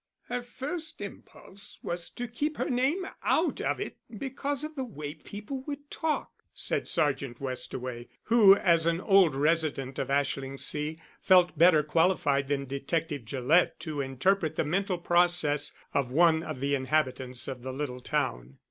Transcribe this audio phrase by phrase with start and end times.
[0.29, 5.13] "Her first impulse was to keep her name out of it because of the way
[5.13, 11.83] people would talk," said Sergeant Westaway, who, as an old resident of Ashlingsea, felt better
[11.83, 17.61] qualified than Detective Gillett to interpret the mental process of one of the inhabitants of
[17.61, 18.57] the little town.